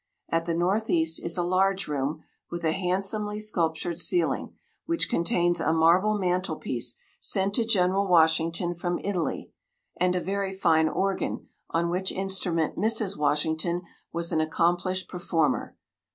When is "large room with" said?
1.43-2.63